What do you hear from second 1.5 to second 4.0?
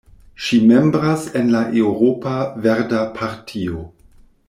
la Eŭropa Verda Partio.